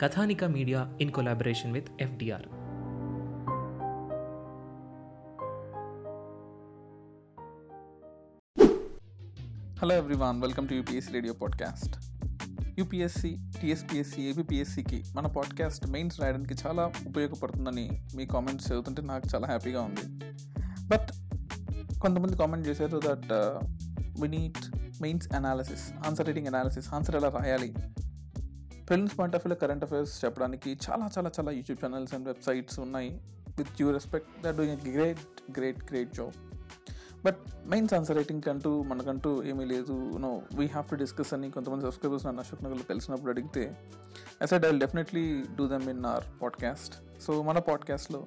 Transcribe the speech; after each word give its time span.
Kathanika 0.00 0.44
media 0.44 0.92
in 1.00 1.10
collaboration 1.10 1.72
with 1.72 1.88
FDR. 2.00 2.42
Hello 9.78 9.94
everyone 9.94 10.42
welcome 10.42 10.68
to 10.68 10.74
UPSC 10.74 11.12
radio 11.12 11.34
podcast 11.34 11.96
UPSC 12.78 13.36
TSPSC 13.62 14.22
ఏబిపిఎస్సికి 14.22 15.04
మన 15.14 15.26
podcast 15.26 15.86
mains 15.86 16.20
రాయడానికి 16.20 16.54
చాలా 16.66 16.92
ఉపయోగపడుతుందని 17.06 18.02
మీ 18.16 18.26
comments 18.26 18.72
చదువుతుంటే 18.72 19.02
నాకు 19.02 19.28
చాలా 19.34 19.46
హ్యాపీగా 19.46 19.80
ఉంది. 19.80 20.24
బట్ 20.88 21.08
కొంతమంది 22.00 22.36
కామెంట్ 22.36 22.68
చేశారు 22.68 23.00
that 23.08 23.32
we 24.20 24.28
need 24.28 24.76
mains 25.02 25.34
analysis 25.34 25.92
answer 26.06 26.26
writing 26.26 26.46
analysis 26.46 26.94
answer 26.94 27.16
ఎలా 27.16 27.28
రాయాలి? 27.28 27.74
ప్రిలిమ్స్ 28.90 29.18
పాయింట్ 29.18 29.36
ఆఫ్ 29.36 29.46
వ్యూలో 29.46 29.66
కరెంట్ 29.66 29.84
అఫైర్స్ 29.84 30.24
చెప్పడానికి 30.24 30.70
చాలా 30.70 31.10
చాలా 31.18 31.30
చాలా 31.38 31.50
యూట్యూబ్ 31.50 31.84
ఛానల్స్ 31.84 32.14
అండ్ 32.14 32.26
వెబ్సైట్స్ 32.26 32.78
ఉన్నాయి. 32.80 33.20
With 33.58 33.82
you 33.82 33.92
respect 33.92 34.42
that 34.42 34.56
doing 34.56 34.92
great 34.92 35.18
great 35.58 35.84
great 35.84 36.14
job 36.14 36.32
but 37.24 37.36
mains 37.66 37.94
answer 37.94 38.16
writing 38.16 38.48
అంటూ 38.48 38.82
మనకంటూ 38.82 39.44
ఏమీ 39.44 39.64
లేదు. 39.64 39.92
No 40.18 40.42
we 40.54 40.66
have 40.66 40.90
to 40.90 40.94
discuss 40.94 41.34
అని 41.34 41.50
కొంతమంది 41.50 41.84
సబ్స్క్రైబర్స్ 41.84 42.26
నన్ను 42.26 42.40
అశోక్ 42.40 42.64
నగర్లో 42.64 42.82
కలిసినప్పుడు 42.82 43.30
అడిగితే 43.30 43.76
aside 44.42 44.66
I 44.66 44.78
definitely 44.78 45.44
do 45.56 45.66
them 45.66 45.90
in 45.90 46.04
our 46.04 46.24
podcast 46.42 47.22
so 47.22 47.42
మన 47.42 47.58
పాడ్కాస్ట్లో 47.58 48.26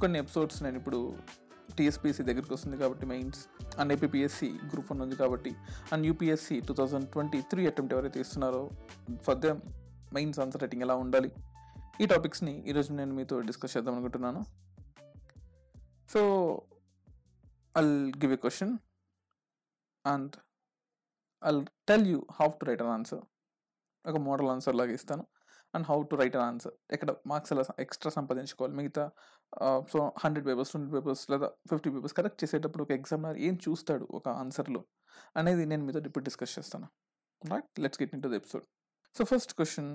కొన్ని 0.00 0.18
ఎపిసోడ్స్ 0.18 0.62
నేను 0.62 0.76
ఇప్పుడు 0.76 1.14
టీఎస్పీఎస్సీ 1.78 2.22
దగ్గరికి 2.22 2.54
వస్తుంది 2.54 2.76
కాబట్టి 2.76 3.06
mains 3.06 3.48
and 3.78 3.92
APSC 3.92 4.48
group 4.48 4.92
one 4.92 5.00
ఉంది 5.00 5.16
కాబట్టి 5.16 5.56
and 5.92 6.06
UPSC 6.06 6.60
two 6.60 6.74
thousand 6.74 7.08
twenty 7.08 7.40
three 7.40 7.66
attempt 7.66 7.94
ఎవరైతే 7.94 8.20
ఇస్తున్నారో 8.20 8.70
for 9.22 9.38
them 9.38 9.60
mains 10.12 10.40
answer 10.40 10.62
writing 10.62 10.82
ఎలా 10.82 10.94
ఉండాలి? 10.94 11.32
ఈ 12.00 12.06
టాపిక్స్ని 12.06 12.68
ఈరోజు 12.68 12.92
నేను 12.92 13.14
మీతో 13.14 13.40
డిస్కస్ 13.40 13.76
చేద్దాం 13.76 13.94
అనుకుంటున్నాను. 13.94 14.44
So 16.12 16.20
I'll 17.78 18.12
give 18.12 18.32
a 18.32 18.36
question 18.36 18.78
and 20.06 20.36
I'll 21.42 21.66
tell 21.88 22.06
you 22.06 22.26
how 22.32 22.48
to 22.48 22.64
write 22.64 22.82
an 22.82 22.90
answer 22.90 23.22
ఒక 24.06 24.16
మోడల్ 24.16 24.46
ఆన్సర్ 24.46 24.76
లాగా 24.76 24.92
ఇస్తాను. 24.92 25.26
And 25.74 25.86
how 25.90 25.96
to 26.10 26.14
write 26.20 26.36
an 26.38 26.46
answer. 26.50 26.74
ఎక్కడ 26.96 27.10
మార్క్స్ 27.30 27.52
ఎలా 27.54 27.64
ఎక్స్ట్రా 27.84 28.10
సంపాదించుకోవాలి. 28.18 28.74
మిగతా 28.80 29.04
so 29.92 29.98
hundred 30.22 30.46
papers 30.48 30.70
twenty 30.74 30.90
papers 30.94 31.24
లేదా 31.32 31.48
ఫిఫ్టీ 31.70 31.90
పేపర్స్ 31.94 32.14
కరెక్ట్ 32.18 32.38
చేసేటప్పుడు 32.44 32.82
ఒక 32.86 32.92
ఎగ్జామినర్ 33.00 33.38
ఏం 33.46 33.56
చూస్తాడు 33.66 34.04
ఒక 34.18 34.26
ఆన్సర్లో 34.42 34.82
అనేది 35.40 35.64
నేను 35.72 35.82
మీతో 35.86 36.00
ఇప్పుడు 36.10 36.24
డిస్కస్ 36.28 36.54
చేస్తాను. 36.58 36.86
Right 37.42 37.80
let's 37.84 38.00
get 38.02 38.14
into 38.24 38.28
the 38.28 38.36
episode 38.40 38.64
so 39.16 39.24
first 39.32 39.52
question 39.58 39.90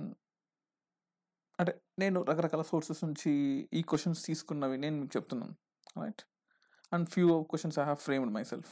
అంటే 1.58 1.72
నేను 1.98 2.18
రకరకాల 2.28 2.62
సోర్సెస్ 2.72 3.02
నుంచి 3.04 3.32
ఈ 3.78 3.80
క్వశ్చన్స్ 3.90 4.20
తీసుకున్నవి 4.28 4.76
నేను 4.84 4.96
మీకు 5.00 5.12
చెప్తున్నాను. 5.16 5.54
Right 6.02 6.22
and 6.92 7.06
few 7.14 7.26
questions 7.50 7.76
I 7.82 7.84
have 7.90 8.00
framed 8.06 8.32
myself 8.52 8.70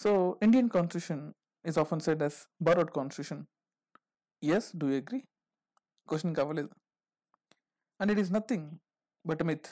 so 0.00 0.10
Indian 0.46 0.70
constitution 0.76 1.22
is 1.64 1.78
often 1.84 2.02
said 2.06 2.22
as 2.28 2.38
borrowed 2.68 2.92
constitution 2.98 3.42
as 4.42 4.68
do 4.80 4.88
agree 5.00 5.20
question 6.08 6.34
కావలేదు 6.34 6.70
and 8.00 8.12
it 8.12 8.20
is 8.20 8.32
nothing 8.32 8.68
but 9.26 9.42
myth 9.42 9.68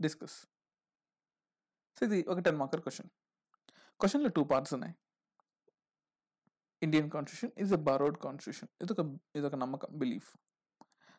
discuss 0.00 0.36
so 1.96 2.02
ఇది 2.06 2.18
ఒక 2.28 2.38
ten 2.38 2.58
marker 2.60 2.82
question 2.86 3.10
క్వశ్చన్లో 4.00 4.30
two 4.36 4.42
parts 4.52 4.74
ఉన్నాయి. 4.74 4.94
Indian 6.82 7.08
constitution 7.10 7.52
is 7.62 7.72
a 7.72 7.80
borrowed 7.88 8.16
constitution 8.18 8.70
ఇది 9.36 9.46
ఒక 9.46 9.54
నమ్మకం 9.64 9.90
belief 9.98 10.30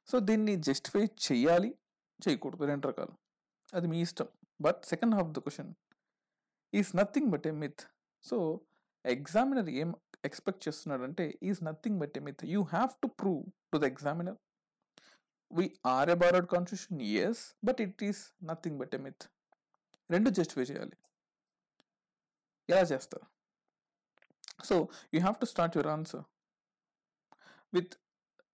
so 0.07 0.15
దీన్ని 0.29 0.55
justify 0.67 1.03
చేయాలి 1.25 1.69
చేయకూడదు 2.19 2.63
రెండు 2.71 2.85
రకాలు. 2.87 3.13
అది 3.73 3.87
మీ 3.91 3.99
ఇష్టం. 4.01 4.27
But 4.61 4.79
second 4.85 5.15
half 5.15 5.29
the 5.35 5.39
question 5.45 5.71
is 6.73 6.89
nothing 6.95 7.29
but 7.33 7.45
a 7.47 7.53
myth 7.63 7.83
so 8.23 8.37
examiner 9.05 9.69
ఏం 9.81 9.89
ఎక్స్పెక్ట్ 10.28 10.67
చేస్తున్నాడంటే 10.67 11.25
is 11.50 11.59
nothing 11.63 12.00
but 12.00 12.17
a 12.17 12.22
myth 12.22 12.44
you 12.45 12.61
have 12.61 12.91
to 13.03 13.07
prove 13.22 13.44
to 13.73 13.78
the 13.78 13.84
examiner. 13.84 14.38
We 15.51 15.66
are 15.85 16.09
a 16.09 16.17
borrowed 16.23 16.47
constitution 16.56 17.01
yes 17.01 17.44
but 17.63 17.81
it 17.81 18.03
is 18.03 18.22
nothing 18.51 18.78
but 18.78 18.95
a 18.95 18.97
myth 18.97 19.23
రెండు 20.09 20.29
justify 20.29 20.62
చేయాలి. 20.62 20.95
ఎలా 22.69 22.81
చేస్తారు? 22.81 23.25
So 24.63 24.75
you 25.13 25.19
have 25.19 25.38
to 25.41 25.45
start 25.45 25.78
your 25.78 25.91
answer. 25.94 26.23
With 27.73 27.94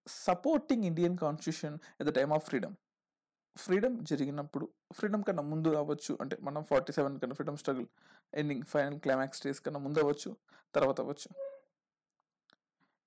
supporting 0.06 0.84
Indian 0.84 1.18
constitution 1.18 1.76
at 2.00 2.08
the 2.08 2.14
time 2.18 2.32
of 2.32 2.44
freedom. 2.48 2.74
Freedom 3.56 3.96
జరిగినప్పుడు 4.06 4.66
freedom 4.92 5.24
కన్నా 5.24 5.42
ముందు 5.42 5.70
అవ్వచ్చు 5.80 6.18
అంటే 6.20 6.36
మనం 6.40 6.62
ఫార్టీ 6.62 6.92
సెవెన్ 6.92 7.20
కన్నా 7.20 7.34
freedom 7.34 7.56
struggle 7.56 7.88
ending 8.34 8.64
final 8.64 8.98
climax 9.00 9.42
days 9.46 9.60
కన్నా 9.60 9.80
ముందు 9.80 10.00
అవ్వచ్చు 10.00 10.36
తర్వాత 10.74 11.00
అవ్వచ్చు. 11.00 11.49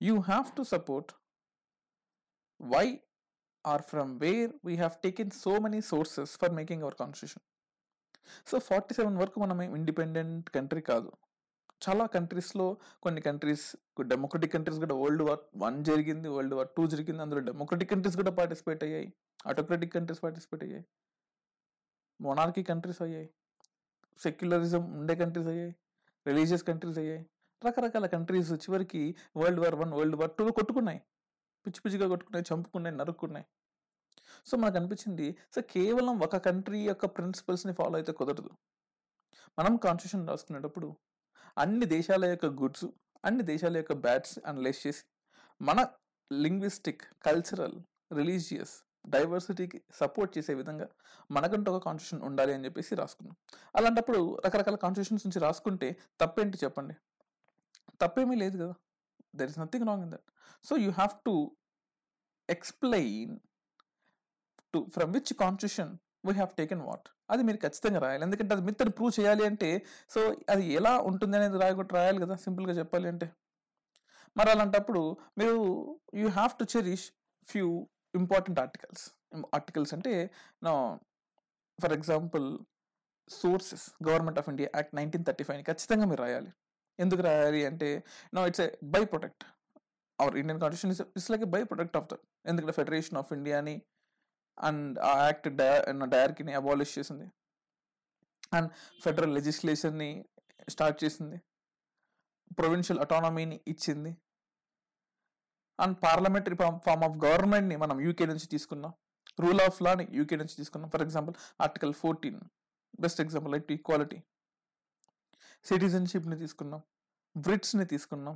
You 0.03 0.19
have 0.19 0.55
to 0.57 0.63
support 0.63 1.11
why 2.61 3.01
are 3.65 3.81
from 3.81 4.19
where 4.19 4.51
we 4.65 4.75
have 4.75 4.95
taken 5.03 5.31
so 5.31 5.59
many 5.59 5.81
sources 5.81 6.37
for 6.37 6.51
making 6.51 6.83
our 6.83 6.95
constitution 6.95 7.43
so 8.47 8.59
forty 8.59 8.95
seven 8.95 9.17
వరకు 9.17 9.39
మనం 9.39 9.61
ఇండిపెండెంట్ 9.61 10.49
కంట్రీ 10.49 10.81
కాదు. 10.81 11.11
చాలా 11.81 12.05
కంట్రీస్లో 12.05 12.77
కొన్ని 13.01 13.21
కంట్రీస్ 13.21 13.75
డెమోక్రటిక్ 14.07 14.53
కంట్రీస్ 14.53 14.79
కూడా 14.79 14.95
వరల్డ్ 14.95 15.21
వార్ 15.21 15.39
వన్ 15.57 15.85
జరిగింది 15.85 16.29
వరల్డ్ 16.29 16.53
వార్ 16.53 16.67
టూ 16.77 16.87
జరిగింది 16.87 17.21
అందులో 17.21 17.39
డెమోక్రటిక్ 17.39 17.89
కంట్రీస్ 17.89 18.15
కూడా 18.15 18.31
పార్టిసిపేట్ 18.31 18.83
అయ్యాయి 18.83 19.13
ఆటోక్రటిక్ 19.45 19.93
కంట్రీస్ 19.93 20.21
పార్టిసిపేట్ 20.21 20.63
అయ్యాయి 20.63 20.85
మొనార్కీ 22.21 22.63
కంట్రీస్ 22.63 23.01
అయ్యాయి 23.01 23.29
సెక్యులరిజం 24.19 24.99
ఉండే 24.99 25.15
కంట్రీస్ 25.15 25.47
అయ్యాయి 25.47 25.73
రిలీజియస్ 26.25 26.63
కంట్రీస్ 26.63 26.97
అయ్యాయి 26.97 27.23
రకరకాల 27.65 28.05
కంట్రీస్ 28.05 28.53
చివరికి 28.53 29.15
world 29.37 29.59
war 29.59 29.75
one 29.75 29.93
world 29.93 30.15
war 30.15 30.31
two 30.31 30.51
కొట్టుకున్నాయి. 30.51 31.01
పిచ్చి 31.65 31.81
పిచ్చిగా 31.81 32.07
కొట్టుకున్నాయి 32.07 32.45
చంపుకున్నాయి 32.53 32.95
నరుక్కున్నాయి. 32.95 33.45
సో 34.45 34.57
మనకు 34.57 34.77
అనిపించింది 34.77 35.37
సో 35.55 35.61
కేవలం 35.61 36.19
ఒక 36.19 36.37
కంట్రీ 36.37 36.79
యొక్క 36.81 37.05
ప్రిన్సిపల్స్ని 37.05 37.73
ఫాలో 37.73 37.95
అయితే 37.95 38.11
కుదరదు. 38.11 38.49
మనం 39.59 39.75
కాన్స్టిట్యూషన్ 39.75 40.27
రాసుకునేటప్పుడు 40.27 40.95
అన్ని 41.57 41.85
దేశాల 41.85 42.25
యొక్క 42.25 42.45
గుడ్స్ 42.45 42.85
అన్ని 43.25 43.43
దేశాల 43.43 43.77
యొక్క 43.77 43.93
బ్యాడ్స్ 43.93 44.39
అనలైజ్ 44.45 44.87
చేసి 44.87 45.03
మన 45.61 45.87
లింగ్విస్టిక్ 46.33 47.01
కల్చరల్ 47.25 47.81
రిలీజియస్ 48.13 48.73
డైవర్సిటీకి 49.09 49.81
సపోర్ట్ 49.91 50.37
చేసే 50.37 50.53
విధంగా 50.53 50.87
మనకంటూ 51.31 51.71
ఒక 51.71 51.83
కాన్స్టిట్యూషన్ 51.83 52.27
ఉండాలి 52.27 52.53
అని 52.53 52.65
చెప్పేసి 52.65 52.95
రాసుకున్నాం. 52.95 53.35
అలాంటప్పుడు 53.75 54.41
రకరకాల 54.45 54.75
కాన్స్టిట్యూషన్స్ 54.75 55.27
నుంచి 55.27 55.39
రాసుకుంటే 55.39 55.95
తప్పేంటి 56.21 56.57
చెప్పండి? 56.63 56.95
తప్పేమీ 58.01 58.35
లేదు 58.43 58.55
కదా. 58.63 58.75
There 59.39 59.49
is 59.51 59.59
nothing 59.63 59.85
wrong 59.89 60.03
in 60.05 60.11
that 60.15 60.27
so 60.69 60.75
you 60.85 60.89
have 60.99 61.13
to 61.27 61.35
explain 62.55 63.33
to 64.73 64.79
from 64.95 65.11
which 65.17 65.33
constitution 65.43 65.91
we 66.27 66.33
have 66.39 66.51
taken 66.59 66.83
what 66.89 67.07
అది 67.33 67.41
మీరు 67.47 67.59
ఖచ్చితంగా 67.65 67.99
రాయాలి. 68.05 68.23
ఎందుకంటే 68.27 68.53
అది 68.55 68.63
మిత్తని 68.67 68.91
ప్రూవ్ 68.97 69.13
చేయాలి 69.19 69.43
అంటే 69.49 69.69
సో 70.13 70.19
అది 70.53 70.65
ఎలా 70.79 70.93
ఉంటుంది 71.09 71.35
అనేది 71.37 71.57
రాయకుండా 71.63 71.95
రాయాలి 71.99 72.19
కదా 72.25 72.35
సింపుల్గా 72.45 72.73
చెప్పాలి 72.79 73.07
అంటే. 73.13 73.27
మరి 74.35 74.49
అలాంటప్పుడు 74.53 75.01
మీరు 75.39 75.57
you 76.21 76.27
have 76.37 76.53
to 76.59 76.65
cherish 76.73 77.05
few 77.47 77.67
important 78.19 78.59
articles 78.63 79.03
articles 79.57 79.93
అంటే 79.97 80.13
నా 80.67 80.73
for 81.79 81.93
example 81.97 82.45
sources 83.29 83.85
government 84.07 84.39
of 84.41 84.49
India 84.53 84.69
act 84.75 84.93
nineteen 84.99 85.25
thirty 85.29 85.43
five 85.49 85.61
ఖచ్చితంగా 85.71 86.05
మీరు 86.11 86.21
రాయాలి. 86.25 86.51
ఎందుకు 86.99 87.21
రాయాలి 87.21 87.65
అంటే 87.65 88.03
no 88.33 88.47
it's 88.47 88.61
a 88.61 88.77
by 88.83 89.05
product 89.05 89.43
our 90.19 90.35
Indian 90.35 90.61
constitution 90.61 90.91
is 90.91 91.13
it's 91.17 91.31
like 91.31 91.43
a 91.43 91.45
by 91.45 91.63
product 91.63 91.97
of 91.97 92.07
the 92.13 92.17
ఎందుకంటే 92.45 92.71
federation 92.71 93.17
of 93.17 93.33
ఇండియాని 93.33 93.81
అండ్ 94.59 94.99
ఆ 94.99 95.25
యాక్ట్ 95.25 95.47
డైర్కిని 96.09 96.53
అబాలిష్ 96.53 96.99
చేసింది. 96.99 97.31
అండ్ 98.53 98.71
ఫెడరల్ 99.03 99.33
లెజిస్లేషన్ని 99.33 100.25
స్టార్ట్ 100.69 101.03
చేసింది. 101.03 101.37
ప్రొవిన్షియల్ 102.59 102.99
అటానమీని 102.99 103.61
ఇచ్చింది. 103.67 104.17
అండ్ 105.79 105.97
పార్లమెంటరీ 106.03 106.55
ఫార్మ్ 106.55 107.03
ఆఫ్ 107.03 107.17
గవర్నమెంట్ని 107.25 107.75
మనం 107.75 108.01
యూకే 108.01 108.25
నుంచి 108.25 108.47
తీసుకున్నాం. 108.47 108.93
రూల్ 109.39 109.61
ఆఫ్ 109.61 109.81
లాని 109.81 110.07
యూకే 110.11 110.35
నుంచి 110.35 110.55
తీసుకున్నాం. 110.55 110.89
For 110.89 111.01
example 111.01 111.35
article 111.61 111.93
fourteen 111.93 112.39
best 112.99 113.21
example 113.21 113.51
like 113.51 113.71
equality 113.71 114.23
సిటిజన్షిప్ని 115.65 116.37
తీసుకున్నాం 116.37 116.81
బ్రిట్స్ని 117.35 117.85
తీసుకున్నాం 117.85 118.35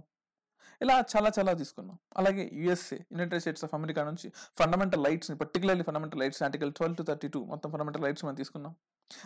ఇలా 0.81 0.95
చాలా 1.11 1.31
చాలా 1.39 1.53
తీసుకున్నాం. 1.53 1.99
అలాగే 2.17 2.49
USA 2.53 2.97
United 3.11 3.41
States 3.41 3.63
of 3.63 3.73
America 3.73 4.03
నుంచి 4.03 4.27
fundamental 4.59 5.05
రైట్స్ని 5.05 5.37
particularly 5.37 5.83
fundamental 5.83 6.21
rights 6.21 6.43
article 6.43 6.73
twelve 6.73 6.97
to 6.97 7.03
thirty 7.03 7.27
two 7.27 7.43
మొత్తం 7.43 7.71
ఫండమెంటల్ 7.71 8.03
రైట్స్ 8.03 8.25
మనం 8.25 8.35
తీసుకున్నాం. 8.35 8.75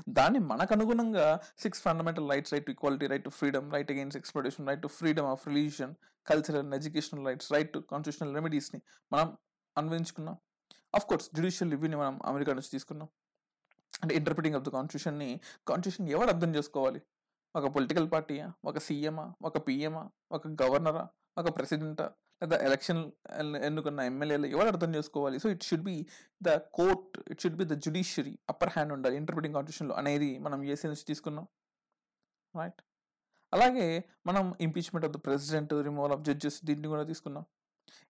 దాన్ని 0.10 0.40
మనకు 0.40 0.74
అనుగుణంగా 0.74 1.40
six 1.58 1.82
fundamental 1.82 2.30
rights 2.30 2.54
right 2.54 2.66
to 2.66 2.72
equality 2.72 3.08
right 3.08 3.24
to 3.24 3.30
freedom 3.30 3.74
right 3.74 3.92
against 3.92 4.18
exploitation 4.18 4.68
right 4.68 4.82
to 4.82 4.88
freedom 4.88 5.26
of 5.26 5.48
religion 5.48 5.94
cultural 6.28 6.64
and 6.66 6.76
educational 6.76 7.26
rights 7.26 7.52
right 7.52 7.74
to 7.74 7.80
constitutional 7.80 8.36
రెమెడీస్ని 8.36 8.82
మనం 9.14 9.38
అన్వయించుకున్నాం. 9.78 10.38
Of 10.96 11.06
course 11.06 11.30
judicial 11.34 11.72
రివ్యూని 11.72 11.96
మనం 11.96 12.20
అమెరికా 12.26 12.54
నుంచి 12.54 12.72
తీసుకున్నాం. 12.72 13.10
అంటే 14.04 14.16
ఇంటర్ప్రిటింగ్ 14.16 14.56
ఆఫ్ 14.56 14.64
ద 14.64 14.70
కాన్స్టిట్యూషన్ని 14.70 15.42
constitution 15.68 16.10
ఎవరు 16.16 16.30
అర్థం 16.30 16.56
చేసుకోవాలి? 16.56 17.02
ఒక 17.58 17.68
పొలిటికల్ 17.76 18.08
పార్టీయా 18.12 18.46
ఒక 18.70 18.78
సీఎమా 18.88 19.24
ఒక 19.48 19.58
పిఎమా 19.68 20.04
ఒక 20.36 20.44
గవర్నరా 20.62 21.04
ఒక 21.40 21.50
ప్రెసిడెంటా 21.58 22.06
లేదా 22.42 22.58
ఎలక్షన్ 22.68 23.02
ఎన్నుకున్న 23.68 24.00
ఎమ్మెల్యేలు 24.12 24.48
ఎవరు 24.54 24.70
అర్థం 24.74 24.92
చేసుకోవాలి? 24.98 25.38
So 25.44 25.48
it 25.56 25.64
should 25.70 25.84
be 25.90 25.96
the 26.48 26.52
court 26.78 27.18
it 27.32 27.42
should 27.44 27.58
be 27.60 27.66
the 27.72 27.76
judiciary 27.86 28.34
upper 28.52 28.72
hand 28.76 28.94
ఉండాలి 28.96 29.16
ఇంటర్ప్రిటింగ్ 29.22 29.56
కాన్స్టిట్యూషన్లో 29.58 29.96
అనేది 30.02 30.30
మనం 30.46 30.60
ఏసీ 30.74 30.86
నుంచి 30.92 31.06
తీసుకున్నాం? 31.12 31.46
రైట్ 32.60 32.82
అలాగే 33.54 33.88
మనం 34.30 34.46
impeachment 34.68 35.06
of 35.08 35.14
the 35.18 35.20
president 35.28 35.74
removal 35.90 36.14
of 36.18 36.24
judges 36.30 36.60
దీన్ని 36.70 36.88
కూడా 36.94 37.04
తీసుకున్నాం. 37.12 37.46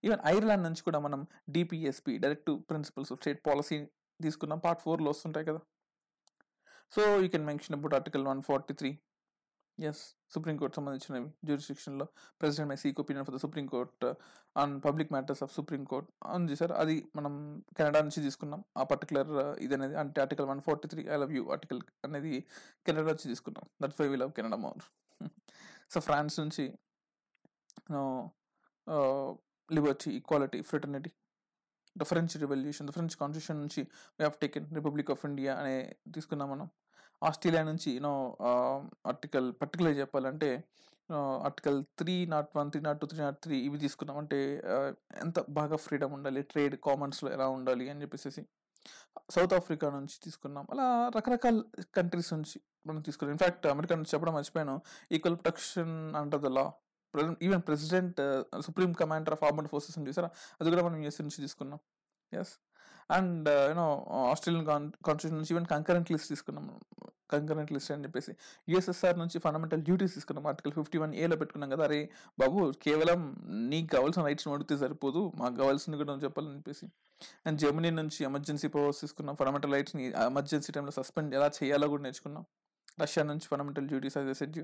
ఈవెన్ 0.05 0.21
ఐర్లాండ్ 0.33 0.63
నుంచి 0.67 0.81
కూడా 0.88 0.99
మనం 1.07 1.21
DPSP 1.55 2.13
direct 2.23 2.51
principles 2.69 3.11
of 3.13 3.21
state 3.23 3.39
policy 3.47 3.77
తీసుకున్నాం. 4.19 4.59
పార్ట్ 4.65 4.81
ఫోర్లో 4.85 5.09
వస్తుంటాయి 5.13 5.45
కదా. 5.51 5.61
So 6.95 7.01
you 7.23 7.29
can 7.35 7.45
mention 7.51 7.75
about 7.77 7.95
article 7.99 8.25
one 8.31 8.41
forty 8.49 8.73
three 8.81 8.91
yes 9.89 10.01
supreme court 10.33 10.75
సంబంధించినవి 10.78 11.30
జ్యూరిస్డిక్షన్లో 11.48 12.06
president 12.42 12.69
may 12.72 12.78
seek 12.83 13.00
opinion 13.04 13.25
for 13.28 13.36
the 13.36 13.39
supreme court 13.44 14.06
on 14.62 14.74
public 14.86 15.12
matters 15.16 15.42
of 15.45 15.51
supreme 15.57 15.83
court 15.92 16.10
ఉంది 16.38 16.56
sir 16.62 16.74
అది 16.81 16.95
మనం 17.18 17.33
Canada 17.78 18.00
నుంచి 18.06 18.22
తీసుకున్నాం. 18.28 18.62
ఆ 18.80 18.83
పర్టికులర్ 18.92 19.31
ఇది 19.66 19.75
అనేది 19.78 19.95
అంటే 20.04 20.22
article 20.25 20.48
one 20.51 20.62
forty 20.68 20.89
three 20.94 21.04
I 21.13 21.18
love 21.24 21.33
you 21.38 21.44
article 21.56 21.81
అనేది 22.07 22.33
కెనడా 22.88 23.07
నుంచి 23.13 23.28
తీసుకున్నాం. 23.33 23.66
That's 23.83 24.00
why 24.01 24.07
we 24.13 24.19
love 24.24 24.33
Canada 24.39 24.60
more 24.66 24.83
so 25.94 26.00
France 26.10 26.38
నుంచి 26.44 26.66
liberty 29.69 30.10
equality 30.19 30.62
fraternity 30.69 31.12
the 31.95 32.04
French 32.12 32.34
revolution 32.44 32.88
the 32.89 32.92
French 32.98 33.16
constitution 33.22 33.60
నుంచి 33.63 33.81
we 34.18 34.22
have 34.27 34.38
taken 34.44 34.68
republic 34.77 35.10
of 35.16 35.24
India 35.30 35.54
అనే 35.62 35.75
తీసుకున్నాం 36.16 36.48
మనం. 36.54 36.68
Australia 37.29 37.63
నుంచి 37.71 37.89
you know 37.95 38.13
article 39.12 39.47
particular 39.62 39.95
చెప్పాలంటే 40.01 40.50
article 41.47 41.79
three 42.00 42.15
nought 42.33 42.50
one 42.57 42.69
three 42.71 42.81
nought 42.88 43.00
two 43.01 43.07
three 43.12 43.19
nought 43.25 43.39
three 43.45 43.56
ఇవి 43.68 43.77
తీసుకున్నాం. 43.85 44.18
అంటే 44.21 44.39
ఎంత 45.23 45.39
బాగా 45.59 45.77
ఫ్రీడమ్ 45.85 46.13
ఉండాలి 46.18 46.41
ట్రేడ్ 46.51 46.75
కామన్స్లో 46.88 47.29
ఎలా 47.38 47.47
ఉండాలి 47.57 47.88
అని 47.94 48.01
చెప్పేసి 48.03 48.44
సౌత్ 49.35 49.53
ఆఫ్రికా 49.57 49.88
నుంచి 49.97 50.15
తీసుకున్నాం. 50.25 50.65
అలా 50.73 50.85
రకరకాల 51.15 51.57
కంట్రీస్ 51.97 52.31
నుంచి 52.33 52.57
మనం 52.88 53.01
తీసుకున్నాం. 53.07 53.33
ఇన్ఫాక్ట్ 53.35 53.65
అమెరికా 53.74 53.95
నుంచి 54.00 54.12
చెప్పడం 54.13 54.33
మర్చిపోయాను. 54.38 54.75
Equal 55.15 55.38
protection 55.41 55.94
under 56.21 56.41
the 56.47 56.51
law 56.57 56.65
even 57.45 57.63
president 57.67 58.19
supreme 58.65 58.91
commander 59.00 59.33
of 59.35 59.44
armed 59.47 59.67
forces 59.71 59.95
అని 60.00 60.07
చూసారా? 60.09 60.29
అది 60.59 60.69
కూడా 60.74 60.83
మనం 60.88 60.97
యూఎస్ 61.03 61.19
నుంచి 61.21 61.39
తీసుకున్నాం. 61.45 61.79
Yes 62.31 62.53
and 63.16 63.48
uh, 63.50 63.63
you know 63.69 63.86
Australian 64.31 64.66
constitution 64.68 65.38
నుంచి 65.40 65.52
ఈవెన్ 65.54 65.68
కంకరెంట్ 65.74 66.10
లిస్ట్ 66.13 66.30
తీసుకున్నాం. 66.34 66.66
కంకరెంట్ 67.34 67.72
లిస్ట్ 67.75 67.92
అని 67.94 68.04
చెప్పేసి. 68.06 68.31
యూఎస్ఎస్ఆర్ 68.69 69.18
నుంచి 69.22 69.38
ఫండమెంటల్ 69.46 69.81
డ్యూటీస్ 69.88 70.13
తీసుకున్నాం. 70.18 70.46
ఆర్టికల్ 70.52 70.74
ఫిఫ్టీ 70.78 70.98
వన్ 71.04 71.13
ఏలో 71.24 71.36
పెట్టుకున్నాం 71.42 71.69
కదా. 71.74 71.84
అరే 71.90 72.00
బాబు 72.42 72.60
కేవలం 72.86 73.22
నీకు 73.72 73.90
కావాల్సిన 73.96 74.24
రైట్స్ 74.28 74.48
అడిగితే 74.56 74.78
సరిపోదు. 74.84 75.22
మాకు 75.42 75.56
కావాల్సింది 75.62 75.98
కూడా 76.02 76.18
చెప్పాలని 76.25 76.56
చెప్పేసి. 76.60 76.88
అండ్ 77.48 77.60
జర్మనీ 77.63 77.92
నుంచి 78.02 78.19
ఎమర్జెన్సీ 78.30 78.69
పవర్స్ 78.75 79.02
తీసుకున్నాం. 79.02 79.36
ఫండమెంటల్ 79.42 79.74
రైట్స్ని 79.78 80.06
ఎమర్జెన్సీ 80.31 80.72
టైంలో 80.78 80.96
సస్పెండ్ 81.00 81.36
ఎలా 81.40 81.50
చేయాలో 81.60 81.90
కూడా 81.94 82.04
నేర్చుకున్నాం. 82.08 82.46
రష్యా 83.02 83.24
నుంచి 83.24 83.48
ఫండమెంటల్ 83.52 83.88
డ్యూటీస్ 83.92 84.18
అది 84.22 84.36
సెట్ 84.42 84.60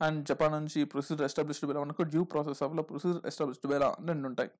అండ్ 0.00 0.18
జపాన్ 0.28 0.52
నుంచి 0.52 0.80
ప్రొసీజర్ 0.84 1.24
ఎస్టాబ్లిష్డ్ 1.28 1.64
బెలా 1.68 1.78
లా 1.78 1.84
మనకు 1.84 2.02
డ్యూ 2.12 2.22
ప్రాసెస్ 2.24 2.60
ఆఫ్లో 2.62 2.82
ప్రొసీజర్ 2.82 3.22
ఎస్టాబ్లిష్డ్ 3.26 3.66
బెలా 3.66 3.88
రెండు 4.06 4.26
ఉంటాయి. 4.28 4.50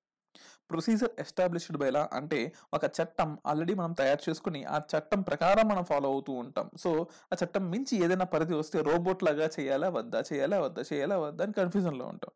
ప్రొసీజర్ 0.71 1.13
ఎస్టాబ్లిష్డ్ 1.19 1.79
బై 1.83 1.91
లా 1.97 2.03
అంటే 2.13 2.39
ఒక 2.75 2.85
చట్టం 2.99 3.31
ఆల్రెడీ 3.47 3.75
మనం 3.75 3.93
తయారు 4.01 4.23
చేసుకుని 4.29 4.61
ఆ 4.65 4.79
చట్టం 4.93 5.21
ప్రకారం 5.23 5.67
మనం 5.69 5.85
ఫాలో 5.85 6.09
అవుతూ 6.13 6.33
ఉంటాం. 6.43 6.67
సో 6.77 6.91
ఆ 7.33 7.37
చట్టం 7.43 7.65
మించి 7.71 7.95
ఏదైనా 8.05 8.27
పరిధి 8.35 8.55
వస్తే 8.55 8.83
రోబోట్ 8.83 9.25
లాగా 9.29 9.49
చేయాలా 9.59 9.89
వద్దా 9.89 10.21
చేయాలా 10.33 10.59
వద్దా 10.61 10.85
చేయాలా 10.93 11.19
వద్దా 11.19 11.45
అని 11.45 11.57
కన్ఫ్యూజన్లో 11.61 12.07
ఉంటాం. 12.07 12.33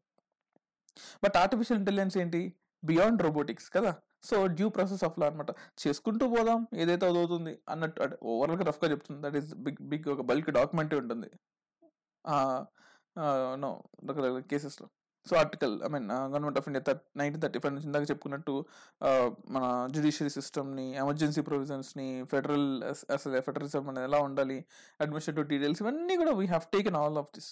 బట్ 1.25 1.37
ఆర్టిఫిషియల్ 1.37 1.81
ఇంటెలిజెన్స్ 1.83 2.17
ఏంటి? 2.23 2.43
బియాండ్ 2.83 3.21
రోబోటిక్స్ 3.23 3.69
కదా. 3.77 3.93
So 4.25 4.37
due 4.47 4.69
process 4.69 5.05
of 5.05 5.19
law 5.21 5.27
అనమాట 5.27 5.51
చేసుకుంటూ 5.83 6.25
పోదాం 6.29 6.61
ఏదైతే 6.83 7.07
అవుతుంది 7.07 7.53
అన్నట్టు 7.69 8.19
ఓవరాల్గా 8.33 8.65
రఫ్గా 8.69 8.89
చెప్తుంది 8.91 9.21
దట్ 9.25 9.37
ఈస్ 9.41 9.51
బిగ్ 9.67 9.81
బిగ్ 9.93 10.07
ఒక 10.09 10.23
బల్క్ 10.31 10.51
డాక్యుమెంట్ 10.51 10.95
ఉంటుంది. 10.95 11.29
నో 13.63 13.71
రకరకాల 14.09 14.41
కేసెస్లో. 14.51 14.87
So 15.27 15.37
article 15.37 15.75
I 15.83 15.89
mean 15.89 16.07
government 16.11 16.59
of 16.59 16.69
India 16.69 16.95
nineteen 17.17 17.43
thirty 17.43 17.59
five 17.59 17.73
నుంచి 17.75 17.87
ఇందాక 17.87 18.07
చెప్పుకున్నట్టు 18.11 18.55
మన 19.55 19.65
జ్యుడిషియరీ 19.91 20.31
సిస్టమ్ని 20.31 20.87
ఎమర్జెన్సీ 20.95 21.43
ప్రొవిజన్స్ని 21.43 22.25
ఫెడరల్ 22.25 22.69
అసలు 23.17 23.41
ఫెడరలిజం 23.41 23.89
అనేది 23.89 24.07
ఎలా 24.07 24.21
ఉండాలి 24.21 24.59
అడ్మినిస్ట్రేటివ్ 25.01 25.47
డీటెయిల్స్ 25.49 25.83
ఇవన్నీ 25.83 26.17
కూడా 26.17 26.33
we 26.41 26.47
have 26.47 26.67
taken 26.73 26.99
all 27.03 27.19
of 27.19 27.31
this 27.35 27.51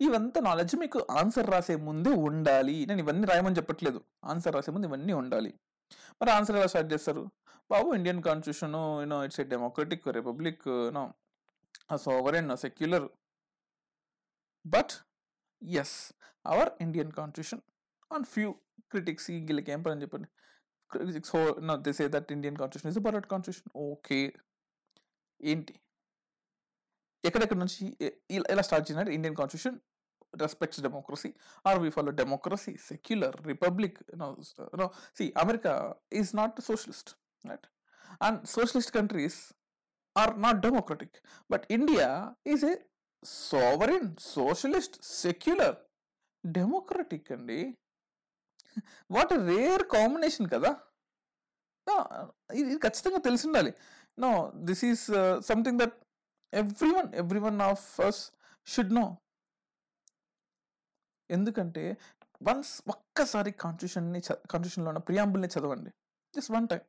ఇవంతా 0.00 0.40
నాలెడ్జ్ 0.40 0.74
మీకు 0.76 0.98
ఆన్సర్ 1.10 1.50
రాసే 1.50 1.74
ముందే 1.88 2.10
ఉండాలి. 2.28 2.86
నేను 2.86 3.00
ఇవన్నీ 3.00 3.26
రాయమని 3.26 3.56
చెప్పట్లేదు. 3.56 4.00
ఆన్సర్ 4.24 4.54
రాసే 4.54 4.70
ముందు 4.70 4.86
ఇవన్నీ 4.86 5.12
ఉండాలి. 5.12 5.50
మరి 6.20 6.30
ఆన్సర్ 6.30 6.56
ఎలా 6.56 6.66
స్టార్ట్ 6.66 6.90
చేస్తారు? 6.92 7.22
బాబు 7.70 7.88
Indian 7.98 8.20
constitution 8.22 8.74
you know 9.02 9.18
it's 9.24 9.40
a 9.40 9.44
democratic 9.54 10.04
republic 10.18 10.62
you know 10.68 11.04
sovereign 12.04 12.56
secular 12.56 13.06
but 14.64 14.92
yes 15.76 15.96
our 16.44 16.70
Indian 16.80 17.12
constitution 17.12 17.62
on 18.10 18.24
few 18.24 18.48
critics 18.90 19.26
వీళ్ళకి 19.30 19.70
ఏం 19.72 19.82
పని 19.82 20.02
చెప్పండి 20.02 20.28
critics 20.90 21.32
no 21.62 21.76
this 21.86 22.00
a 22.00 22.08
that 22.08 22.30
Indian 22.32 22.56
constitution 22.56 22.92
is 22.94 23.00
borrowed 23.06 23.26
constitution 23.26 23.70
okay 23.86 24.18
ఏంటి 25.40 25.74
ఎక్కడెక్కడ 27.24 27.58
నుంచి 27.58 27.84
ఇలా 28.30 28.62
start 28.62 28.86
చేసినారు 28.88 29.10
Indian 29.10 29.36
constitution 29.36 29.76
respects 30.42 30.80
democracy 30.80 31.30
or 31.64 31.78
we 31.78 31.88
follow 31.90 32.12
democracy 32.20 32.72
secular 32.88 33.36
republic 33.46 33.98
no 34.22 34.86
see 35.18 35.24
America 35.36 35.72
is 36.12 36.30
not 36.36 36.60
socialist 36.60 37.10
right 37.44 37.66
and 38.20 38.38
socialist 38.46 38.92
countries 38.92 39.38
are 40.16 40.32
not 40.38 40.58
democratic 40.60 41.16
but 41.50 41.64
India 41.70 42.08
is 42.46 42.64
a 42.64 42.74
sovereign 43.24 44.16
socialist 44.20 45.02
secular 45.02 45.76
democratic 46.46 47.32
అండి. 47.32 47.78
What 49.10 49.32
rare 49.32 49.88
combination 49.88 50.50
కదా. 50.50 50.72
ఇది 52.54 52.78
ఖచ్చితంగా 52.78 53.18
తెలిసి 53.18 53.46
ఉండాలి 53.46 53.74
know 54.18 54.52
this 54.54 54.84
is 54.84 55.06
something 55.40 55.78
that 55.78 55.96
every 56.54 56.90
one 56.90 57.14
every 57.14 57.38
one 57.38 57.60
of 57.60 58.00
us 58.00 58.32
should 58.66 58.94
know 58.94 59.16
ఎందుకంటే 61.30 61.96
once 62.48 62.82
ఒక్కసారి 62.88 63.50
కాన్స్టిట్యూషన్ని 63.50 64.20
కాన్స్టిట్యూషన్లో 64.20 64.88
ఉన్న 64.88 64.98
ప్రియాంబుల్ని 64.98 65.48
చదవండి. 65.48 65.90
Just 66.36 66.50
one 66.50 66.68
time. 66.68 66.80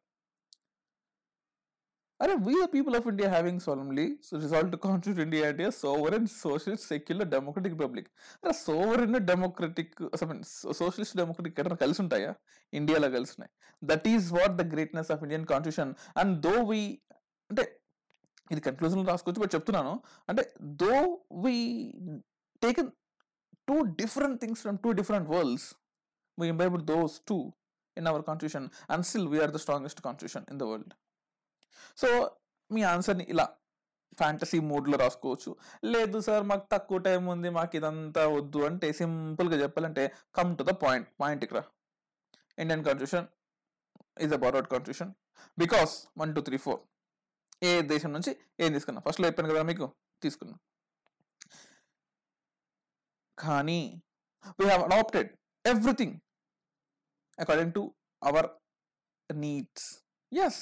అరే 2.19 2.33
we 2.45 2.53
the 2.61 2.65
people 2.73 2.95
of 2.97 3.07
India 3.11 3.29
having 3.33 3.61
solemnly 3.65 4.05
resolve 4.43 4.69
to 4.73 4.77
constitute 4.85 5.21
India 5.25 5.45
అంటే 5.51 5.65
sovereign 5.79 6.27
socialist 6.43 6.85
secular 6.93 7.29
democratic 7.33 7.73
republic 7.77 8.09
అరే 8.43 8.53
సోవరెన్ 8.65 9.17
డెమోక్రటిక్ 9.31 9.95
సోషలిస్ట్ 10.79 11.15
డెమోక్రటిక్ 11.21 11.55
ఎక్కడ 11.59 11.77
కలిసి 11.83 12.01
ఉంటాయా? 12.05 12.31
ఇండియాలో 12.73 13.09
కలిసి 13.17 13.33
ఉన్నాయి. 13.37 13.51
That 13.81 14.07
is 14.13 14.27
what 14.37 14.55
the 14.61 14.65
greatness 14.73 15.11
of 15.15 15.23
Indian 15.27 15.45
constitution 15.53 15.93
and 16.21 16.33
though 16.47 16.55
we 16.71 16.79
అంటే 17.49 17.65
ఇది 18.53 18.61
కన్క్లూజన్ 18.67 19.05
రాసుకోవచ్చు 19.11 19.41
బట్ 19.43 19.53
చెప్తున్నాను. 19.57 19.93
అంటే 20.29 20.43
though 20.83 20.95
we 21.45 21.55
taken 22.61 22.89
two 23.69 23.77
different 24.01 24.37
things 24.43 24.61
from 24.65 24.77
two 24.85 24.91
different 25.01 25.27
worlds 25.35 25.67
we 26.37 26.47
imbibe 26.55 26.83
those 26.93 27.15
two 27.31 27.37
in 27.97 28.07
our 28.11 28.23
constitution 28.29 28.67
and 28.93 29.05
still 29.09 29.27
we are 29.33 29.53
the 29.57 29.59
strongest 29.65 30.01
constitution 30.07 30.45
in 30.53 30.59
the 30.61 30.65
world 30.71 30.93
so 32.01 32.09
మీ 32.71 32.81
ఆన్సర్ని 32.93 33.25
ఇలా 33.33 33.45
fantasy 34.19 34.57
మూడ్లో 34.71 34.95
రాసుకోవచ్చు. 35.03 35.51
లేదు 35.93 36.17
sir 36.27 36.43
మాకు 36.49 36.65
తక్కువ 36.73 36.97
time 37.07 37.23
ఉంది 37.33 37.49
మాకు 37.57 37.73
ఇదంతా 37.79 38.23
వద్దు 38.37 38.59
అంటే 38.69 38.87
సింపుల్గా 38.99 39.57
చెప్పాలంటే 39.63 40.03
come 40.37 40.51
to 40.59 40.63
the 40.69 40.73
point 40.83 41.07
point 41.21 41.43
ఇక్కడ 41.47 41.61
Indian 42.63 42.83
constitution 42.87 43.27
is 44.25 44.33
a 44.37 44.39
borrowed 44.43 44.67
constitution 44.73 45.11
because 45.63 45.93
one 46.21 46.33
two 46.35 46.41
three 46.49 46.57
four. 46.65 46.81
ఏ 47.69 47.71
దేశం 47.93 48.11
నుంచి 48.17 48.31
ఏం 48.63 48.69
తీసుకున్నా. 48.75 49.01
ఫస్ట్లో 49.07 49.25
చెప్పాను 49.29 49.51
కదా 49.53 49.63
మీకు 49.71 49.85
తీసుకున్నా. 50.23 50.55
కానీ 53.37 53.79
we 54.59 54.65
have 54.69 54.83
adapted 54.87 55.29
everything 55.65 56.15
according 57.37 57.73
to 57.77 57.83
our 58.21 58.49
needs 59.29 59.87
yes 60.31 60.61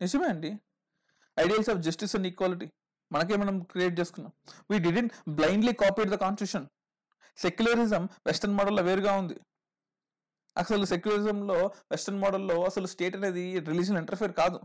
నిజమే 0.00 0.26
అండి. 0.32 0.50
Ideals 1.36 1.70
of 1.70 1.80
justice 1.86 2.14
and 2.16 2.26
equality 2.26 2.66
మనకే 3.12 3.36
మనం 3.36 3.56
క్రియేట్ 3.72 3.94
చేసుకున్నాం 4.00 4.32
we 4.70 4.76
didn't 4.78 5.12
blindly 5.28 5.72
copied 5.82 6.10
the 6.10 6.16
constitution 6.24 6.66
secularism 7.36 8.04
western 8.26 8.56
మోడల్లో 8.58 8.82
వేరుగా 8.82 9.12
ఉంది. 9.22 9.36
అసలు 10.56 10.84
సెక్యులరిజంలో 10.84 11.56
వెస్టర్న్ 11.92 12.20
మోడల్లో 12.20 12.56
అసలు 12.64 12.86
స్టేట్ 12.86 13.16
అనేది 13.16 13.44
రిలీజన్ 13.70 13.98
ఇంటర్ఫేర్ 13.98 14.32
కాదు. 14.32 14.58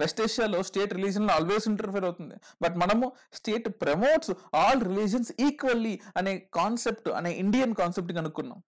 వెస్ట్ 0.00 0.20
ఏషియాలో 0.20 0.58
స్టేట్ 0.62 0.92
రిలీజన్లో 0.98 1.32
ఆల్వేస్ 1.34 1.66
ఇంటర్ఫేర్ 1.68 2.04
అవుతుంది. 2.04 2.36
బట్ 2.62 2.74
మనము 2.76 3.06
state 3.32 3.68
promotes 3.82 4.32
all 4.54 4.82
religions 4.90 5.32
equally 5.46 5.94
అనే 6.16 6.34
కాన్సెప్ట్ 6.58 7.08
అనే 7.20 7.32
Indian 7.44 7.74
concept 7.74 8.12
కనుక్కున్నాం 8.18 8.60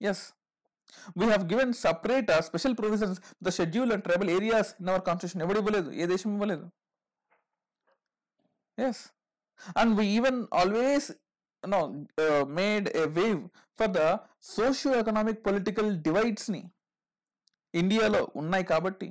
yes 0.00 0.24
we 1.18 1.26
have 1.32 1.44
given 1.52 1.72
separate 1.84 2.30
special 2.48 2.76
provisions 2.80 3.20
the 3.48 3.52
schedule 3.58 3.92
and 3.96 4.04
tribal 4.08 4.30
areas 4.38 4.70
in 4.80 4.90
our 4.92 5.04
constitution 5.08 5.44
ఎవరు 5.46 5.60
ఇవ్వలేదు? 5.62 5.90
ఏ 6.02 6.06
దేశం 6.14 6.30
ఇవ్వలేదు? 6.36 6.66
Yes 8.78 9.02
and 9.80 9.92
we 10.00 10.06
even 10.18 10.40
always 10.62 11.08
no 11.62 11.82
made 12.58 12.88
a 13.02 13.04
wave 13.20 13.42
for 13.78 13.92
the 13.98 14.00
socio 14.54 14.94
economic 15.02 15.40
political 15.46 15.92
డివైడ్స్ని 16.08 16.62
ఇండియాలో 17.74 18.20
ఉన్నాయి 18.40 18.64
కాబట్టి 18.72 19.08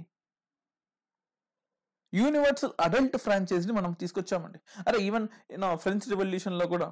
universal 2.13 2.73
adult 2.85 3.15
ఫ్రాంచైజ్ని 3.23 3.73
మనం 3.77 3.91
తీసుకొచ్చామండి. 4.01 4.59
అరే 4.87 4.97
ఈవెన్ 5.07 5.25
ఫ్రెంచ్ 5.83 6.05
రెవల్యూషన్లో 6.11 6.65
కూడా 6.73 6.87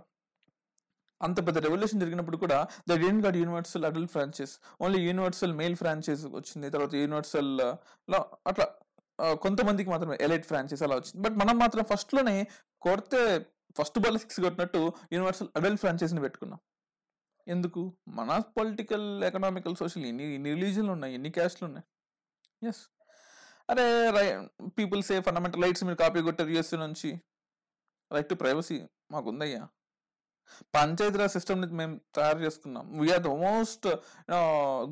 అంత 1.28 1.38
పెద్ద 1.48 1.58
రెవల్యూషన్ 1.68 2.02
జరిగినప్పుడు 2.04 2.38
కూడా 2.44 2.58
the 2.90 2.98
dent 3.04 3.22
got 3.26 3.38
universal 3.42 3.86
adult 3.90 4.12
franchise 4.16 4.54
only 4.82 5.00
universal 5.10 5.54
male 5.62 5.76
franchise 5.82 6.24
వచ్చింది. 6.38 6.70
తర్వాత 6.76 6.94
యూనివర్సల్లో 7.04 7.70
అట్లా 8.52 8.68
కొంతమందికి 9.46 9.90
మాత్రమే 9.94 10.16
ఎలైట్ 10.22 10.46
ఫ్రాంచైజ్ 10.52 10.84
అలా 10.84 10.96
వచ్చింది. 11.00 11.22
బట్ 11.26 11.36
మనం 11.42 11.56
మాత్రం 11.64 11.84
ఫస్ట్లోనే 11.92 12.36
కొడితే 12.88 13.22
ఫస్ట్ 13.80 14.00
బాల్ 14.04 14.18
సిక్స్ 14.24 14.40
కొట్టినట్టు 14.46 14.82
యూనివర్సల్ 15.14 15.50
అడల్ట్ 15.58 15.82
ఫ్రాంచైజ్ని 15.84 16.22
పెట్టుకున్నాం. 16.22 16.60
ఎందుకు? 17.48 17.82
మన 18.08 18.32
పొలిటికల్ 18.58 19.08
ఎకనామికల్ 19.30 19.76
సోషల్ 19.76 20.06
ఎన్ని 20.10 20.28
ఎన్ని 20.36 20.50
రిలీజన్లు 20.54 20.92
ఉన్నాయి? 20.92 21.14
ఎన్ని 21.14 21.32
క్యాస్ట్లు 21.38 21.66
ఉన్నాయి? 21.68 21.86
ఎస్ 22.70 22.84
అరే 23.72 23.86
రై 24.18 24.26
పీపుల్ 24.78 25.02
సే 25.04 25.16
ఫండమెంటల్ 25.28 25.64
రైట్స్ 25.64 25.84
మీరు 25.84 25.98
కాపీ 26.02 26.22
కొట్టారు 26.22 26.52
యూఎస్ 26.56 26.74
నుంచి. 26.84 27.10
రైట్ 28.12 28.30
టు 28.30 28.36
ప్రైవసీ 28.36 28.78
మాకుందయ్యా. 29.12 29.64
పంచాయతీరాజ్ 30.76 31.34
సిస్టమ్ 31.38 31.62
మేము 31.82 31.94
తయారు 32.16 32.40
చేసుకున్నాం. 32.46 32.86
We're 33.02 33.24
the 33.28 33.32
most 33.46 33.88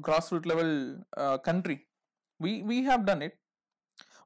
grass 0.07 0.29
root 0.33 0.47
level 0.51 0.75
country 1.47 1.77
we 2.39 2.53
we 2.69 2.77
have 2.89 3.03
done 3.09 3.23
it 3.27 3.37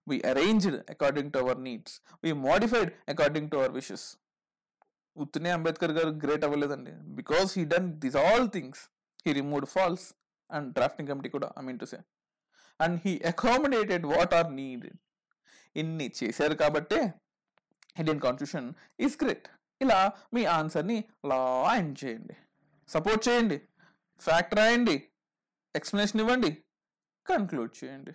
we 0.09 0.17
arranged 0.31 0.77
according 0.95 1.31
to 1.35 1.39
our 1.43 1.59
needs 1.67 1.95
we 2.23 2.31
modified 2.49 2.91
according 3.13 3.49
to 3.53 3.57
our 3.61 3.73
wishes 3.79 4.05
ఉత్తనే 5.15 5.49
Ambedkar 5.57 5.93
గారు 5.97 6.11
great 6.23 6.45
అవ్వలేదండి. 6.47 6.93
Because 7.19 7.49
he 7.57 7.63
done 7.73 7.87
this 8.03 8.17
all 8.25 8.47
things 8.55 8.81
he 9.25 9.33
removed 9.39 9.69
falls 9.75 10.05
and 10.49 10.67
drafting 10.73 11.09
committee 11.11 11.29
కూడా 11.35 11.47
I 11.59 11.63
mean 11.67 11.79
to 11.79 11.87
say 11.91 11.99
and 12.79 12.95
he 13.05 13.13
accommodated 13.31 14.05
what 14.13 14.33
are 14.39 14.49
needed 14.61 14.97
ఇన్ని 15.75 16.07
చేశారు 16.19 16.55
కాబట్టే 16.63 16.99
Indian 17.99 18.21
constitution 18.25 18.67
is 19.05 19.15
great 19.23 19.47
ఇలా 19.81 20.11
మీ 20.33 20.45
ఆన్సర్ని 20.45 21.03
లా 21.25 21.75
ఎండ్ 21.75 22.05
చేయండి. 22.05 22.37
సపోర్ట్ 22.87 23.29
చేయండి. 23.29 23.61
ఫ్యాక్ట్ 24.19 24.55
రాయండి. 24.55 25.09
ఎక్స్ప్లెనేషన్ 25.75 26.21
ఇవ్వండి. 26.21 26.63
కన్క్లూడ్ 27.27 27.83
చేయండి. 27.83 28.11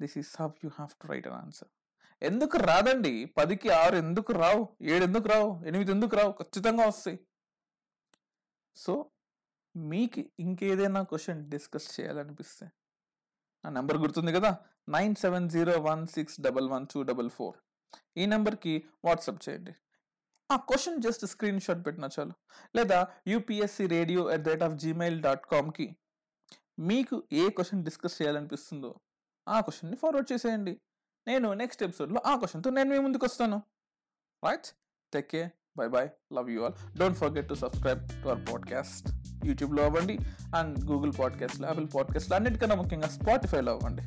This 0.00 0.18
is 0.18 0.36
how 0.40 0.52
you 0.64 0.70
have 0.70 1.02
to 1.02 1.06
write 1.06 1.26
an 1.26 1.36
answer. 1.36 1.68
ఎందుకు 2.22 2.56
రాదండి? 2.56 3.24
పదికి 3.24 3.70
ఆరు 3.70 3.96
ఎందుకు 3.96 4.32
రావు? 4.32 4.76
ఏడు 4.82 5.04
ఎందుకు 5.04 5.28
రావు? 5.28 5.64
ఎనిమిది 5.66 5.90
ఎందుకు 5.90 6.16
రావు? 6.16 6.32
ఖచ్చితంగా 6.32 6.86
వస్తాయి. 6.86 7.18
సో 8.76 9.10
మీకు 9.76 10.24
ఇంకేదైనా 10.40 11.02
క్వశ్చన్ 11.02 11.50
డిస్కస్ 11.50 12.00
చేయాలనిపిస్తే 12.00 12.70
నా 13.64 13.70
నెంబర్ 13.70 13.96
గుర్తుంది 13.96 14.32
కదా? 14.32 14.58
Nine 14.88 15.14
seven 15.14 15.50
zero 15.50 15.80
one 15.80 16.06
six 16.06 16.40
double 16.40 16.68
one 16.68 16.86
two 16.86 17.02
double 17.02 17.30
four. 17.30 17.56
ఈ 18.16 18.26
నెంబర్కి 18.26 18.88
వాట్సాప్ 19.04 19.48
చేయండి. 19.48 19.74
ఆ 20.50 20.56
క్వశ్చన్ 20.56 21.02
జస్ట్ 21.02 21.26
స్క్రీన్ 21.26 21.60
షాట్ 21.60 21.86
పెట్టినా 21.86 22.08
చాలు. 22.18 22.32
లేదా 22.76 23.08
UPSC 23.28 23.86
radio 23.86 24.32
at 24.32 24.42
the 24.42 24.48
rate 24.48 24.62
of 24.62 24.74
Gmail 24.74 25.22
dot 25.22 25.46
కామ్కి 25.46 25.96
మీకు 26.78 27.22
ఏ 27.32 27.48
క్వశ్చన్ 27.48 27.84
డిస్కస్ 27.84 28.22
చేయాలనిపిస్తుందో 28.22 29.00
ఆ 29.48 29.60
క్వశ్చన్ని 29.60 29.96
ఫార్వర్డ్ 29.96 30.32
చేసేయండి. 30.32 30.80
నేను 31.26 31.54
నెక్స్ట్ 31.54 31.82
ఎపిసోడ్లో 31.82 32.22
ఆ 32.26 32.36
క్వశ్చన్తో 32.36 32.70
నేను 32.70 32.90
మీ 32.90 32.98
ముందుకు 32.98 33.26
వస్తాను. 33.26 33.62
Right? 34.44 34.66
Take 35.12 35.30
care. 35.30 35.50
Bye 35.76 35.88
bye 35.88 36.08
love 36.34 36.50
you 36.50 36.64
all. 36.64 36.98
Don't 36.98 37.18
forget 37.18 37.48
to 37.48 37.54
subscribe 37.54 38.08
to 38.08 38.28
our 38.28 38.52
podcast. 38.52 39.08
యూట్యూబ్లో 39.44 39.84
అవ్వండి. 39.84 40.18
అండ్ 40.56 40.84
గూగుల్ 40.84 41.12
పాడ్కాస్ట్లో 41.18 41.68
యాపిల్ 41.68 41.88
పాడ్కాస్ట్లో 41.94 42.36
అన్నిటికన్నా 42.36 42.76
ముఖ్యంగా 42.76 43.08
స్పాటిఫైలో 43.08 43.72
అవ్వండి. 43.72 44.02